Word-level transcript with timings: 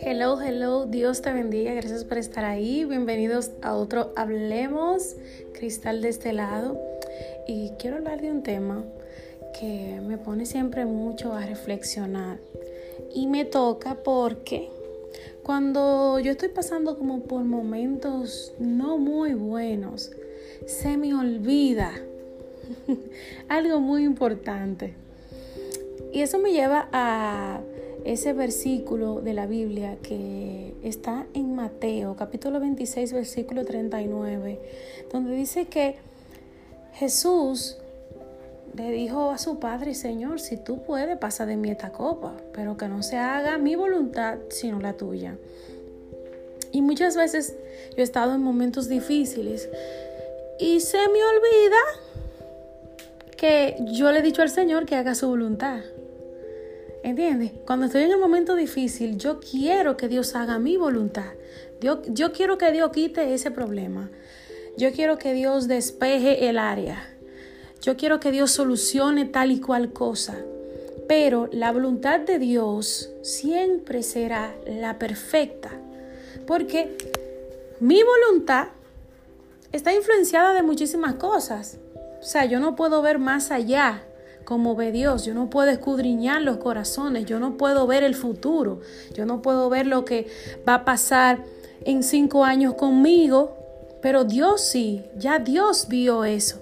Hello, 0.00 0.40
hello, 0.40 0.86
Dios 0.86 1.22
te 1.22 1.32
bendiga, 1.32 1.72
gracias 1.74 2.04
por 2.04 2.18
estar 2.18 2.44
ahí. 2.44 2.84
Bienvenidos 2.84 3.52
a 3.62 3.74
otro 3.74 4.12
Hablemos, 4.16 5.14
Cristal 5.52 6.02
de 6.02 6.08
este 6.08 6.32
lado. 6.32 6.80
Y 7.46 7.70
quiero 7.78 7.98
hablar 7.98 8.20
de 8.20 8.32
un 8.32 8.42
tema 8.42 8.82
que 9.60 10.00
me 10.04 10.18
pone 10.18 10.44
siempre 10.44 10.86
mucho 10.86 11.34
a 11.34 11.46
reflexionar. 11.46 12.40
Y 13.14 13.28
me 13.28 13.44
toca 13.44 13.94
porque 14.02 14.70
cuando 15.44 16.18
yo 16.18 16.32
estoy 16.32 16.48
pasando 16.48 16.98
como 16.98 17.22
por 17.22 17.44
momentos 17.44 18.54
no 18.58 18.98
muy 18.98 19.34
buenos, 19.34 20.10
se 20.66 20.96
me 20.96 21.14
olvida 21.14 21.92
algo 23.48 23.78
muy 23.78 24.02
importante. 24.02 24.94
Y 26.12 26.22
eso 26.22 26.38
me 26.38 26.52
lleva 26.52 26.88
a 26.92 27.60
ese 28.04 28.32
versículo 28.32 29.20
de 29.20 29.34
la 29.34 29.46
Biblia 29.46 29.96
que 30.02 30.74
está 30.82 31.26
en 31.34 31.54
Mateo, 31.54 32.16
capítulo 32.16 32.58
26, 32.58 33.12
versículo 33.12 33.64
39, 33.64 34.58
donde 35.12 35.34
dice 35.34 35.66
que 35.66 35.96
Jesús 36.94 37.76
le 38.74 38.90
dijo 38.90 39.30
a 39.30 39.38
su 39.38 39.58
padre, 39.58 39.94
Señor, 39.94 40.40
si 40.40 40.56
tú 40.56 40.82
puedes, 40.82 41.16
pasa 41.18 41.46
de 41.46 41.56
mí 41.56 41.70
esta 41.70 41.90
copa, 41.90 42.34
pero 42.52 42.76
que 42.76 42.88
no 42.88 43.02
se 43.02 43.16
haga 43.16 43.58
mi 43.58 43.74
voluntad, 43.74 44.38
sino 44.48 44.80
la 44.80 44.94
tuya. 44.94 45.36
Y 46.72 46.82
muchas 46.82 47.16
veces 47.16 47.56
yo 47.90 47.98
he 47.98 48.02
estado 48.02 48.34
en 48.34 48.42
momentos 48.42 48.88
difíciles 48.88 49.68
y 50.58 50.80
se 50.80 50.98
me 50.98 51.24
olvida 51.24 51.76
que 53.40 53.76
yo 53.92 54.12
le 54.12 54.18
he 54.18 54.22
dicho 54.22 54.42
al 54.42 54.50
Señor 54.50 54.84
que 54.84 54.96
haga 54.96 55.14
su 55.14 55.26
voluntad. 55.26 55.80
¿Entiendes? 57.02 57.52
Cuando 57.64 57.86
estoy 57.86 58.02
en 58.02 58.14
un 58.14 58.20
momento 58.20 58.54
difícil, 58.54 59.16
yo 59.16 59.40
quiero 59.40 59.96
que 59.96 60.08
Dios 60.08 60.34
haga 60.34 60.58
mi 60.58 60.76
voluntad. 60.76 61.32
Yo, 61.80 62.02
yo 62.04 62.32
quiero 62.32 62.58
que 62.58 62.70
Dios 62.70 62.90
quite 62.92 63.32
ese 63.32 63.50
problema. 63.50 64.10
Yo 64.76 64.92
quiero 64.92 65.16
que 65.16 65.32
Dios 65.32 65.68
despeje 65.68 66.50
el 66.50 66.58
área. 66.58 67.02
Yo 67.80 67.96
quiero 67.96 68.20
que 68.20 68.30
Dios 68.30 68.50
solucione 68.50 69.24
tal 69.24 69.52
y 69.52 69.60
cual 69.60 69.94
cosa. 69.94 70.36
Pero 71.08 71.48
la 71.50 71.72
voluntad 71.72 72.20
de 72.20 72.38
Dios 72.38 73.10
siempre 73.22 74.02
será 74.02 74.54
la 74.66 74.98
perfecta. 74.98 75.70
Porque 76.46 76.94
mi 77.80 78.02
voluntad 78.02 78.68
está 79.72 79.94
influenciada 79.94 80.52
de 80.52 80.62
muchísimas 80.62 81.14
cosas. 81.14 81.78
O 82.20 82.22
sea, 82.22 82.44
yo 82.44 82.60
no 82.60 82.76
puedo 82.76 83.00
ver 83.02 83.18
más 83.18 83.50
allá 83.50 84.02
como 84.44 84.74
ve 84.74 84.92
Dios. 84.92 85.24
Yo 85.24 85.32
no 85.32 85.48
puedo 85.48 85.70
escudriñar 85.70 86.42
los 86.42 86.58
corazones, 86.58 87.24
yo 87.24 87.38
no 87.38 87.56
puedo 87.56 87.86
ver 87.86 88.02
el 88.02 88.14
futuro, 88.14 88.80
yo 89.14 89.24
no 89.24 89.42
puedo 89.42 89.68
ver 89.70 89.86
lo 89.86 90.04
que 90.04 90.26
va 90.68 90.74
a 90.74 90.84
pasar 90.84 91.44
en 91.84 92.02
cinco 92.02 92.44
años 92.44 92.74
conmigo, 92.74 93.56
pero 94.02 94.24
Dios 94.24 94.62
sí, 94.62 95.04
ya 95.16 95.38
Dios 95.38 95.86
vio 95.88 96.24
eso, 96.24 96.60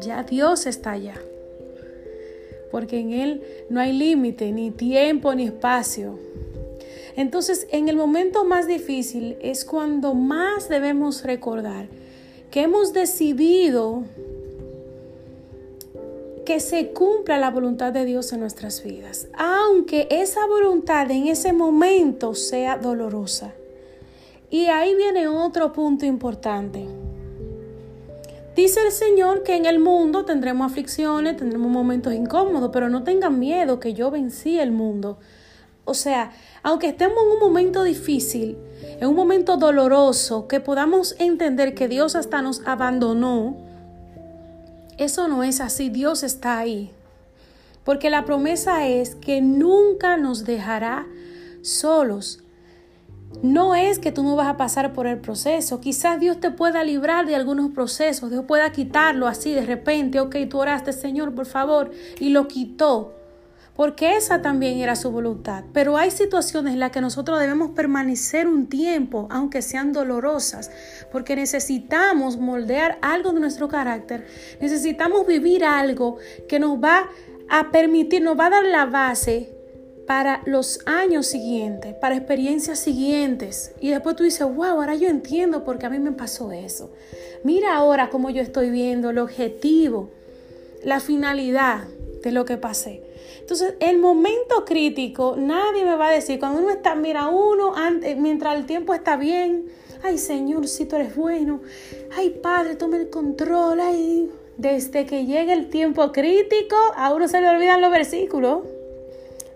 ya 0.00 0.22
Dios 0.22 0.66
está 0.66 0.92
allá. 0.92 1.14
Porque 2.70 2.98
en 2.98 3.12
Él 3.12 3.42
no 3.70 3.80
hay 3.80 3.92
límite, 3.92 4.50
ni 4.50 4.70
tiempo, 4.72 5.34
ni 5.34 5.44
espacio. 5.44 6.18
Entonces, 7.16 7.68
en 7.70 7.88
el 7.88 7.94
momento 7.94 8.44
más 8.44 8.66
difícil 8.66 9.36
es 9.40 9.64
cuando 9.64 10.14
más 10.14 10.68
debemos 10.68 11.22
recordar 11.22 11.86
que 12.50 12.62
hemos 12.62 12.92
decidido 12.92 14.02
que 16.44 16.60
se 16.60 16.90
cumpla 16.92 17.38
la 17.38 17.50
voluntad 17.50 17.92
de 17.92 18.04
Dios 18.04 18.32
en 18.32 18.40
nuestras 18.40 18.82
vidas, 18.82 19.28
aunque 19.36 20.06
esa 20.10 20.46
voluntad 20.46 21.10
en 21.10 21.28
ese 21.28 21.52
momento 21.52 22.34
sea 22.34 22.78
dolorosa. 22.78 23.52
Y 24.50 24.66
ahí 24.66 24.94
viene 24.94 25.26
otro 25.26 25.72
punto 25.72 26.06
importante. 26.06 26.86
Dice 28.54 28.80
el 28.86 28.92
Señor 28.92 29.42
que 29.42 29.56
en 29.56 29.66
el 29.66 29.80
mundo 29.80 30.24
tendremos 30.24 30.70
aflicciones, 30.70 31.36
tendremos 31.36 31.70
momentos 31.70 32.12
incómodos, 32.14 32.70
pero 32.72 32.88
no 32.88 33.02
tengan 33.02 33.40
miedo 33.40 33.80
que 33.80 33.94
yo 33.94 34.12
vencí 34.12 34.60
el 34.60 34.70
mundo. 34.70 35.18
O 35.84 35.94
sea, 35.94 36.30
aunque 36.62 36.88
estemos 36.88 37.18
en 37.24 37.32
un 37.32 37.40
momento 37.40 37.82
difícil, 37.82 38.56
en 39.00 39.08
un 39.08 39.16
momento 39.16 39.56
doloroso, 39.56 40.46
que 40.46 40.60
podamos 40.60 41.16
entender 41.18 41.74
que 41.74 41.88
Dios 41.88 42.14
hasta 42.14 42.42
nos 42.42 42.62
abandonó, 42.64 43.56
eso 44.98 45.28
no 45.28 45.42
es 45.42 45.60
así, 45.60 45.88
Dios 45.88 46.22
está 46.22 46.58
ahí. 46.58 46.90
Porque 47.84 48.10
la 48.10 48.24
promesa 48.24 48.86
es 48.86 49.14
que 49.14 49.40
nunca 49.40 50.16
nos 50.16 50.44
dejará 50.44 51.06
solos. 51.62 52.40
No 53.42 53.74
es 53.74 53.98
que 53.98 54.12
tú 54.12 54.22
no 54.22 54.36
vas 54.36 54.48
a 54.48 54.56
pasar 54.56 54.92
por 54.92 55.06
el 55.06 55.18
proceso. 55.18 55.80
Quizás 55.80 56.20
Dios 56.20 56.40
te 56.40 56.50
pueda 56.50 56.84
librar 56.84 57.26
de 57.26 57.34
algunos 57.34 57.72
procesos. 57.72 58.30
Dios 58.30 58.44
pueda 58.46 58.70
quitarlo 58.72 59.26
así 59.26 59.52
de 59.52 59.66
repente. 59.66 60.20
Ok, 60.20 60.36
tú 60.48 60.58
oraste, 60.58 60.92
Señor, 60.92 61.34
por 61.34 61.46
favor. 61.46 61.90
Y 62.20 62.30
lo 62.30 62.48
quitó 62.48 63.14
porque 63.76 64.16
esa 64.16 64.40
también 64.40 64.78
era 64.78 64.96
su 64.96 65.10
voluntad. 65.10 65.64
Pero 65.72 65.96
hay 65.96 66.10
situaciones 66.10 66.74
en 66.74 66.80
las 66.80 66.92
que 66.92 67.00
nosotros 67.00 67.40
debemos 67.40 67.70
permanecer 67.70 68.46
un 68.46 68.68
tiempo, 68.68 69.26
aunque 69.30 69.62
sean 69.62 69.92
dolorosas, 69.92 70.70
porque 71.10 71.36
necesitamos 71.36 72.36
moldear 72.36 72.98
algo 73.02 73.32
de 73.32 73.40
nuestro 73.40 73.68
carácter, 73.68 74.26
necesitamos 74.60 75.26
vivir 75.26 75.64
algo 75.64 76.18
que 76.48 76.58
nos 76.58 76.82
va 76.82 77.08
a 77.48 77.70
permitir, 77.70 78.22
nos 78.22 78.38
va 78.38 78.46
a 78.46 78.50
dar 78.50 78.64
la 78.64 78.86
base 78.86 79.50
para 80.06 80.42
los 80.44 80.80
años 80.86 81.26
siguientes, 81.26 81.94
para 81.94 82.16
experiencias 82.16 82.78
siguientes. 82.78 83.72
Y 83.80 83.90
después 83.90 84.16
tú 84.16 84.22
dices, 84.22 84.46
wow, 84.46 84.64
ahora 84.64 84.94
yo 84.94 85.08
entiendo 85.08 85.64
por 85.64 85.78
qué 85.78 85.86
a 85.86 85.90
mí 85.90 85.98
me 85.98 86.12
pasó 86.12 86.52
eso. 86.52 86.92
Mira 87.42 87.74
ahora 87.74 88.10
cómo 88.10 88.30
yo 88.30 88.42
estoy 88.42 88.70
viendo 88.70 89.10
el 89.10 89.18
objetivo, 89.18 90.10
la 90.82 91.00
finalidad 91.00 91.84
de 92.22 92.32
lo 92.32 92.44
que 92.44 92.56
pasé. 92.56 93.02
Entonces, 93.40 93.74
el 93.80 93.98
momento 93.98 94.64
crítico, 94.64 95.34
nadie 95.36 95.84
me 95.84 95.96
va 95.96 96.08
a 96.08 96.12
decir, 96.12 96.38
cuando 96.38 96.60
uno 96.60 96.70
está, 96.70 96.94
mira, 96.94 97.28
uno, 97.28 97.74
antes, 97.74 98.16
mientras 98.16 98.56
el 98.56 98.66
tiempo 98.66 98.94
está 98.94 99.16
bien, 99.16 99.66
ay 100.02 100.18
Señor, 100.18 100.68
si 100.68 100.86
tú 100.86 100.96
eres 100.96 101.14
bueno, 101.16 101.60
ay 102.16 102.30
Padre, 102.30 102.76
tome 102.76 102.98
el 102.98 103.10
control, 103.10 103.80
ay, 103.80 104.30
desde 104.56 105.06
que 105.06 105.26
llega 105.26 105.52
el 105.52 105.68
tiempo 105.68 106.12
crítico, 106.12 106.76
a 106.96 107.12
uno 107.12 107.28
se 107.28 107.40
le 107.40 107.48
olvidan 107.48 107.80
los 107.80 107.90
versículos. 107.90 108.60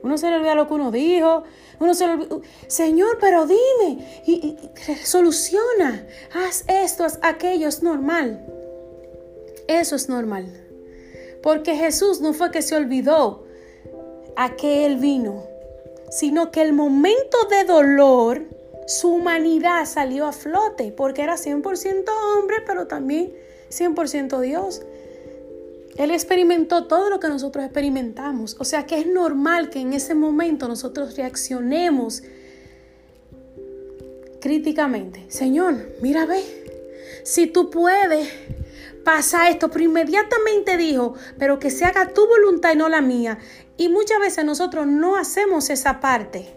Uno 0.02 0.16
se 0.16 0.30
le 0.30 0.36
olvida 0.36 0.54
lo 0.54 0.68
que 0.68 0.74
uno 0.74 0.90
dijo. 0.90 1.44
Uno 1.80 1.94
se 1.94 2.06
le 2.06 2.12
olvida, 2.14 2.36
Señor, 2.66 3.18
pero 3.20 3.46
dime. 3.46 4.22
Y, 4.26 4.56
soluciona. 5.04 6.06
Haz 6.32 6.64
esto, 6.68 7.04
haz 7.04 7.18
aquello. 7.22 7.68
Es 7.68 7.82
normal. 7.82 8.44
Eso 9.66 9.96
es 9.96 10.08
normal. 10.08 10.46
Porque 11.42 11.74
Jesús 11.76 12.20
no 12.20 12.32
fue 12.32 12.50
que 12.50 12.62
se 12.62 12.76
olvidó 12.76 13.44
a 14.40 14.54
que 14.54 14.86
Él 14.86 14.98
vino, 14.98 15.42
sino 16.10 16.52
que 16.52 16.62
el 16.62 16.72
momento 16.72 17.36
de 17.50 17.64
dolor, 17.64 18.44
su 18.86 19.08
humanidad 19.08 19.84
salió 19.84 20.26
a 20.26 20.32
flote, 20.32 20.92
porque 20.92 21.22
era 21.22 21.34
100% 21.34 22.04
hombre, 22.38 22.58
pero 22.64 22.86
también 22.86 23.32
100% 23.70 24.40
Dios. 24.40 24.82
Él 25.96 26.12
experimentó 26.12 26.86
todo 26.86 27.10
lo 27.10 27.18
que 27.18 27.26
nosotros 27.26 27.64
experimentamos. 27.64 28.54
O 28.60 28.64
sea 28.64 28.86
que 28.86 29.00
es 29.00 29.08
normal 29.08 29.70
que 29.70 29.80
en 29.80 29.92
ese 29.92 30.14
momento 30.14 30.68
nosotros 30.68 31.16
reaccionemos 31.16 32.22
críticamente. 34.40 35.24
Señor, 35.26 35.96
mira, 36.00 36.26
ve, 36.26 36.44
si 37.24 37.48
tú 37.48 37.70
puedes, 37.70 38.28
pasa 39.04 39.48
esto, 39.48 39.70
pero 39.70 39.84
inmediatamente 39.84 40.76
dijo, 40.76 41.14
pero 41.38 41.58
que 41.58 41.70
se 41.70 41.84
haga 41.84 42.12
tu 42.12 42.26
voluntad 42.26 42.72
y 42.72 42.76
no 42.76 42.88
la 42.88 43.00
mía. 43.00 43.38
Y 43.76 43.88
muchas 43.88 44.18
veces 44.18 44.44
nosotros 44.44 44.86
no 44.86 45.16
hacemos 45.16 45.70
esa 45.70 46.00
parte 46.00 46.54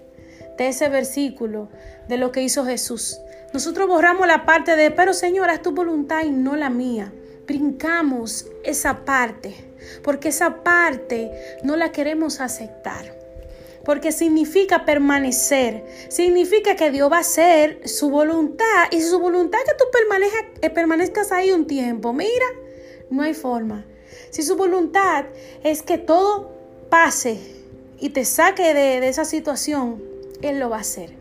de 0.58 0.68
ese 0.68 0.90
versículo, 0.90 1.70
de 2.08 2.18
lo 2.18 2.32
que 2.32 2.42
hizo 2.42 2.66
Jesús. 2.66 3.18
Nosotros 3.54 3.88
borramos 3.88 4.28
la 4.28 4.46
parte 4.46 4.76
de, 4.76 4.92
pero 4.92 5.14
Señor, 5.14 5.50
haz 5.50 5.62
tu 5.62 5.72
voluntad 5.72 6.24
y 6.24 6.32
no 6.32 6.56
la 6.56 6.70
mía. 6.70 7.14
Brincamos 7.48 8.48
esa 8.64 9.04
parte, 9.06 9.56
porque 10.04 10.30
esa 10.30 10.64
parte 10.64 11.32
no 11.64 11.76
la 11.76 11.92
queremos 11.92 12.40
aceptar 12.40 13.21
porque 13.84 14.12
significa 14.12 14.86
permanecer, 14.86 15.86
significa 16.10 16.76
que 16.76 16.92
Dios 16.92 17.12
va 17.12 17.18
a 17.18 17.22
hacer 17.22 17.88
su 17.88 18.10
voluntad 18.10 18.66
y 18.92 19.02
su 19.02 19.20
voluntad 19.20 19.60
que 19.66 19.74
tú 19.78 19.86
eh, 20.62 20.70
permanezcas 20.70 21.32
ahí 21.32 21.52
un 21.52 21.66
tiempo, 21.66 22.14
mira, 22.14 22.46
no 23.10 23.24
hay 23.24 23.34
forma. 23.34 23.86
Si 24.30 24.44
su 24.44 24.56
voluntad 24.56 25.26
es 25.64 25.82
que 25.82 25.98
todo 25.98 26.52
pase 26.90 27.40
y 28.00 28.10
te 28.10 28.26
saque 28.26 28.74
de, 28.74 29.00
de 29.00 29.08
esa 29.10 29.26
situación, 29.26 30.02
Él 30.42 30.60
lo 30.60 30.70
va 30.70 30.78
a 30.78 30.82
hacer. 30.82 31.14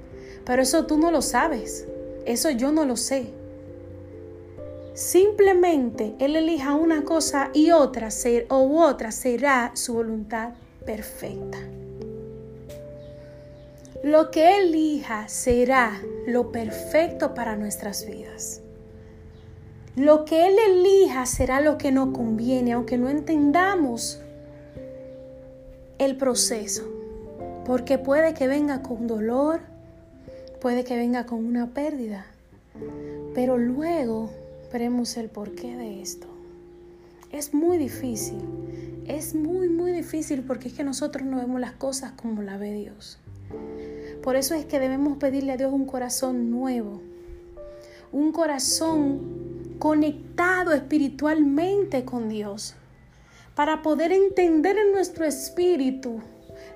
Pero 0.45 0.63
eso 0.63 0.87
tú 0.87 0.99
no 0.99 1.11
lo 1.11 1.23
sabes, 1.23 1.87
eso 2.27 2.51
yo 2.51 2.73
no 2.73 2.85
lo 2.85 2.97
sé. 2.97 3.27
Simplemente 4.95 6.15
Él 6.19 6.37
elija 6.37 6.75
una 6.75 7.05
cosa 7.05 7.51
y 7.55 7.71
otra, 7.71 8.09
u 8.51 8.81
otra 8.81 9.13
será 9.13 9.73
su 9.75 9.95
voluntad 9.95 10.51
perfecta. 10.85 11.59
Lo 14.03 14.31
que 14.31 14.57
elija 14.57 15.29
será 15.29 16.01
lo 16.27 16.53
perfecto 16.53 17.35
para 17.35 17.57
nuestras 17.57 18.07
vidas. 18.07 18.63
Lo 19.95 20.25
que 20.25 20.47
Él 20.47 20.55
elija 20.71 21.27
será 21.27 21.61
lo 21.61 21.77
que 21.77 21.93
nos 21.93 22.17
conviene, 22.17 22.73
aunque 22.73 22.97
no 22.97 23.11
entendamos 23.11 24.23
el 25.99 26.17
proceso. 26.17 26.89
Porque 27.67 27.99
puede 27.99 28.33
que 28.33 28.49
venga 28.49 28.81
con 28.81 29.07
dolor, 29.07 29.61
puede 30.63 30.83
que 30.85 30.97
venga 30.97 31.27
con 31.27 31.45
una 31.45 31.75
pérdida. 31.75 32.25
Pero 33.35 33.59
luego 33.59 34.31
veremos 34.73 35.19
el 35.19 35.29
porqué 35.29 35.77
de 35.77 36.01
esto. 36.01 36.27
Es 37.33 37.53
muy 37.53 37.77
difícil. 37.77 38.41
Es 39.07 39.35
muy, 39.35 39.69
muy 39.69 39.93
difícil 39.93 40.43
porque 40.43 40.69
es 40.69 40.75
que 40.75 40.85
nosotros 40.85 41.27
no 41.27 41.37
vemos 41.37 41.61
las 41.61 41.73
cosas 41.73 42.13
como 42.13 42.41
la 42.41 42.57
ve 42.57 42.73
Dios. 42.73 43.19
Por 44.23 44.37
eso 44.37 44.55
es 44.55 44.67
que 44.67 44.79
debemos 44.79 45.17
pedirle 45.17 45.53
a 45.53 45.57
Dios 45.57 45.73
un 45.73 45.87
corazón 45.87 46.51
nuevo, 46.51 47.01
un 48.13 48.33
corazón 48.33 49.77
conectado 49.79 50.73
espiritualmente 50.73 52.05
con 52.05 52.29
Dios, 52.29 52.75
para 53.55 53.83
poder 53.83 54.13
entender 54.13 54.77
en 54.79 54.93
nuestro 54.93 55.25
espíritu 55.25 56.21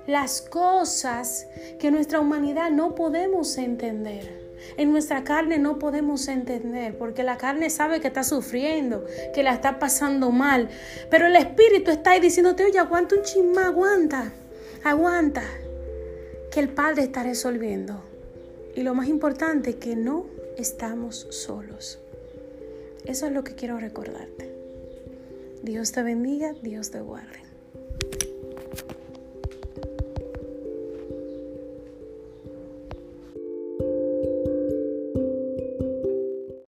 las 0.07 0.41
cosas 0.41 1.47
que 1.79 1.91
nuestra 1.91 2.19
humanidad 2.19 2.71
no 2.71 2.95
podemos 2.95 3.57
entender. 3.57 4.43
En 4.77 4.91
nuestra 4.91 5.23
carne 5.23 5.59
no 5.59 5.77
podemos 5.77 6.27
entender, 6.27 6.97
porque 6.97 7.21
la 7.21 7.37
carne 7.37 7.69
sabe 7.69 8.01
que 8.01 8.07
está 8.07 8.23
sufriendo, 8.23 9.05
que 9.33 9.43
la 9.43 9.53
está 9.53 9.77
pasando 9.77 10.31
mal. 10.31 10.69
Pero 11.11 11.27
el 11.27 11.35
Espíritu 11.35 11.91
está 11.91 12.11
ahí 12.11 12.19
diciéndote, 12.19 12.65
oye, 12.65 12.79
aguanta 12.79 13.15
un 13.15 13.21
chisma, 13.21 13.67
aguanta, 13.67 14.31
aguanta 14.83 15.43
que 16.55 16.61
el 16.61 16.69
Padre 16.69 17.03
está 17.03 17.21
resolviendo. 17.21 18.01
Y 18.77 18.83
lo 18.83 18.95
más 18.95 19.09
importante, 19.09 19.75
que 19.75 19.97
no 19.97 20.25
estamos 20.55 21.27
solos. 21.29 21.99
Eso 23.03 23.25
es 23.25 23.33
lo 23.33 23.43
que 23.43 23.55
quiero 23.55 23.77
recordarte. 23.77 24.55
Dios 25.63 25.91
te 25.91 26.01
bendiga, 26.01 26.53
Dios 26.63 26.91
te 26.91 27.01
guarde. 27.01 27.39